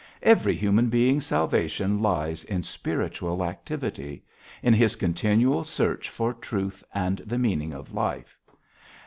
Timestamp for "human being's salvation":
0.55-1.99